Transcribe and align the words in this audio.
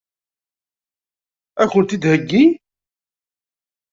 Ad 1.61 1.67
k-ten-id-theggi? 1.69 2.45